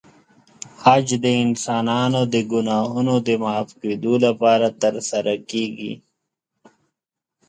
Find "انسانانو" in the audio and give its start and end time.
1.43-2.21